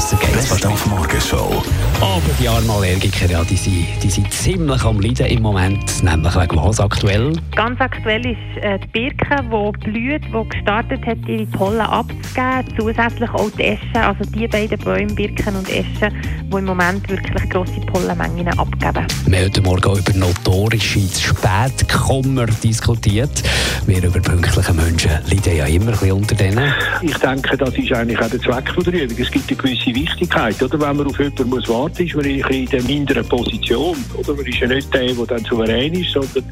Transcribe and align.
Besser 0.00 0.16
geht's 0.16 0.48
Best 0.48 0.66
auf 0.66 0.86
Morgenshow. 0.86 1.62
Aber 2.00 2.22
die 2.40 2.48
armen 2.48 2.70
Allergiker, 2.70 3.26
ja, 3.26 3.44
die, 3.44 3.56
sind, 3.56 3.84
die 4.02 4.08
sind 4.08 4.32
ziemlich 4.32 4.82
am 4.82 4.98
Leiden 4.98 5.26
im 5.26 5.42
Moment, 5.42 6.02
nämlich 6.02 6.34
wegen 6.34 6.56
was 6.56 6.80
aktuell? 6.80 7.34
Ganz 7.54 7.78
aktuell 7.82 8.24
ist 8.24 8.62
äh, 8.62 8.78
die 8.78 8.86
Birke, 8.86 9.42
die 9.42 9.90
blüht, 9.90 10.22
die 10.24 10.48
gestartet 10.48 11.04
hat, 11.04 11.18
ihre 11.28 11.44
Pollen 11.44 11.82
abzugeben. 11.82 12.64
Zusätzlich 12.78 13.28
auch 13.28 13.50
die 13.58 13.62
Eschen, 13.62 13.96
also 13.96 14.24
die 14.30 14.48
beiden 14.48 14.78
Bäume, 14.78 15.12
Birken 15.12 15.54
und 15.54 15.68
Eschen, 15.68 16.16
die 16.50 16.56
im 16.56 16.64
Moment 16.64 17.06
wirklich 17.06 17.50
grosse 17.50 17.80
Pollenmengen 17.80 18.48
abgeben. 18.58 19.06
Wir 19.26 19.38
haben 19.38 19.44
heute 19.44 19.60
Morgen 19.60 19.98
über 19.98 20.12
notorische 20.18 21.00
Spätkommer 21.00 22.46
diskutiert. 22.46 23.42
Wir 23.86 24.02
über 24.02 24.20
pünktliche 24.20 24.72
Menschen 24.72 25.10
leiden 25.26 25.56
ja 25.56 25.66
immer 25.66 25.86
ein 25.86 25.90
bisschen 25.90 26.12
unter 26.12 26.34
denen. 26.34 26.72
Ich 27.02 27.18
denke, 27.18 27.54
das 27.58 27.74
ist 27.74 27.92
eigentlich 27.92 28.18
auch 28.18 28.30
der 28.30 28.40
Zweck 28.40 28.70
von 28.70 28.84
der 28.84 28.94
Übung. 28.94 29.18
Es 29.18 29.30
gibt 29.30 29.48
eine 29.48 29.56
gewisse 29.56 29.89
Wichtigkeit, 29.94 30.62
oder? 30.62 30.80
Wenn 30.80 30.96
man 30.96 31.06
auf 31.06 31.18
jemanden 31.18 31.48
muss 31.48 31.68
warten 31.68 32.06
ist 32.06 32.14
man 32.14 32.24
in 32.24 32.66
der 32.66 32.82
minderen 32.82 33.26
Position, 33.28 33.96
oder? 34.16 34.34
Man 34.34 34.46
ist 34.46 34.58
ja 34.58 34.66
nicht 34.66 34.92
der, 34.92 35.12
der 35.12 35.26
dann 35.26 35.44
souverän 35.44 35.94
ist, 35.94 36.12
sondern 36.12 36.44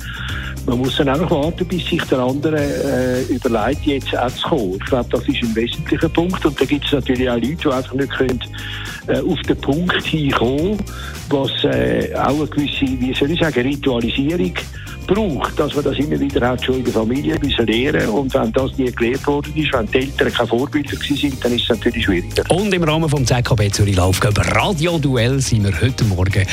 man 0.66 0.78
muss 0.78 0.96
dann 0.96 1.08
einfach 1.08 1.30
warten, 1.30 1.66
bis 1.66 1.86
sich 1.86 2.02
der 2.04 2.18
andere 2.18 2.58
äh, 2.58 3.22
überlegt, 3.32 3.86
jetzt 3.86 4.16
auch 4.16 4.28
zu 4.28 4.48
kommen. 4.48 4.74
Ich 4.74 4.84
glaube, 4.84 5.08
das 5.10 5.26
ist 5.26 5.42
ein 5.42 5.56
wesentlicher 5.56 6.08
Punkt. 6.10 6.44
Und 6.44 6.60
da 6.60 6.64
gibt 6.64 6.84
es 6.84 6.92
natürlich 6.92 7.30
auch 7.30 7.36
Leute, 7.36 7.56
die 7.56 7.68
einfach 7.68 7.94
nicht 7.94 8.10
können, 8.10 8.40
äh, 9.06 9.20
auf 9.20 9.40
den 9.48 9.56
Punkt 9.58 10.04
hinkommen, 10.04 10.76
was 11.30 11.50
äh, 11.64 12.14
auch 12.14 12.36
eine 12.36 12.46
gewisse, 12.46 12.86
wie 13.00 13.14
soll 13.14 13.30
ich 13.30 13.40
sagen, 13.40 13.60
Ritualisierung 13.62 14.52
braucht, 15.08 15.58
dass 15.58 15.74
man 15.74 15.84
das 15.84 15.98
immer 15.98 16.20
wieder 16.20 16.52
auch 16.52 16.62
schon 16.62 16.76
in 16.76 16.84
der 16.84 16.92
Familie 16.92 17.36
müssen 17.42 17.66
lernen 17.66 18.08
und 18.10 18.32
wenn 18.34 18.52
das 18.52 18.76
nie 18.76 18.92
gelernt 18.92 19.26
worden 19.26 19.52
ist, 19.56 19.72
wenn 19.72 19.86
die 19.86 19.98
Eltern 19.98 20.32
keine 20.32 20.48
Vorbilder 20.48 20.96
sind, 20.96 21.44
dann 21.44 21.52
ist 21.52 21.62
es 21.62 21.68
natürlich 21.70 22.04
schwieriger. 22.04 22.44
Und 22.50 22.72
im 22.72 22.84
Rahmen 22.84 23.08
vom 23.08 23.26
ZKB 23.26 23.70
Zürich 23.72 23.96
Laufgöber 23.96 24.42
Radio-Duell 24.42 25.40
sind 25.40 25.64
wir 25.64 25.80
heute 25.80 26.04
Morgen 26.04 26.46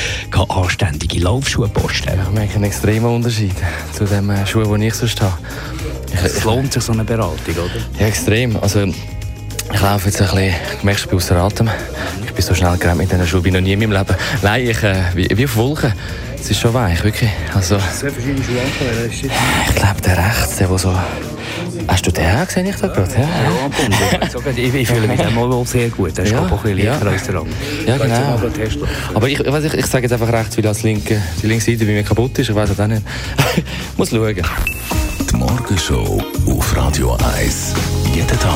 anständige 0.48 1.20
Laufschuhe 1.20 1.68
posten. 1.68 2.18
Ich 2.20 2.30
merke 2.30 2.54
einen 2.54 2.64
extremen 2.64 3.14
Unterschied 3.14 3.54
zu 3.92 4.04
den 4.04 4.30
äh, 4.30 4.46
Schuhen, 4.46 4.80
die 4.80 4.86
ich 4.88 4.94
sonst 4.94 5.20
habe. 5.20 5.38
Es 6.24 6.44
lohnt 6.44 6.72
sich 6.72 6.82
so 6.82 6.92
eine 6.92 7.04
Beratung, 7.04 7.54
oder? 7.54 8.00
Ja, 8.00 8.06
extrem. 8.06 8.56
Also, 8.56 8.86
ich 9.72 9.80
laufe 9.80 10.06
jetzt 10.06 10.20
ein 10.20 10.28
bisschen, 10.28 10.54
ich 10.78 10.82
merke, 10.84 11.00
ich 11.00 11.06
bin 11.08 11.16
außer 11.18 11.36
Atem. 11.36 11.70
Ich 12.24 12.32
bin 12.32 12.44
so 12.44 12.54
schnell 12.54 12.76
gerannt 12.76 12.98
mit 12.98 13.10
diesen 13.10 13.26
Schuhen, 13.26 13.44
wie 13.44 13.50
noch 13.50 13.60
nie 13.60 13.72
in 13.72 13.78
meinem 13.78 13.92
Leben. 13.92 14.14
Nein, 14.42 14.66
ich, 14.68 14.82
äh, 14.82 14.96
wie, 15.14 15.28
wie 15.36 15.44
auf 15.44 15.56
Wolken. 15.56 15.92
Es 16.38 16.50
ist 16.50 16.60
schon 16.60 16.74
weich, 16.74 17.02
wirklich. 17.02 17.30
Also, 17.54 17.78
Sehr 17.78 18.10
verschiedene 18.10 18.44
Schuhe 18.44 18.60
angekommen. 18.60 19.10
ich 19.68 19.74
glaube, 19.74 20.00
der 20.02 20.18
rechts, 20.18 20.56
der, 20.56 20.68
der 20.68 20.78
so... 20.78 20.94
Hast 21.88 22.06
du 22.06 22.10
den 22.10 22.46
gesehen, 22.46 22.66
ich 22.66 22.76
da 22.76 22.88
gerade? 22.88 23.10
Ja, 23.12 23.28
Ja, 23.88 24.50
ich, 24.56 24.74
ich 24.74 24.88
fühle 24.88 25.06
mich 25.06 25.20
dann 25.20 25.34
mal 25.34 25.64
sehr 25.64 25.88
gut. 25.88 26.12
Das 26.16 26.26
ist 26.26 26.32
Ja, 26.32 26.40
auch 26.40 26.50
ein 26.52 26.58
bisschen 26.62 26.78
ja. 26.78 26.92
leichter 26.98 27.10
als 27.10 27.22
der 27.24 27.34
andere. 27.36 27.56
ja 27.86 27.96
genau. 27.96 28.40
Aber 29.14 29.28
ich, 29.28 29.38
ich, 29.40 29.74
ich 29.74 29.86
sage 29.86 30.02
jetzt 30.04 30.12
einfach 30.12 30.32
rechts, 30.32 30.56
weil 30.56 30.62
das 30.64 30.82
linke, 30.82 31.22
die 31.42 31.46
linke 31.46 31.64
Seite 31.64 31.84
bei 31.84 31.92
mir 31.92 32.02
kaputt 32.02 32.38
ist. 32.38 32.48
Ich 32.50 32.54
weiß 32.54 32.78
auch 32.78 32.86
nicht. 32.86 33.02
Muss 33.96 34.10
schauen. 34.10 34.34
Die 35.30 35.36
Morgenshow 35.36 36.22
auf 36.48 36.76
Radio 36.76 37.16
1. 37.38 37.74
Jeden 38.14 38.26
Tag 38.40 38.55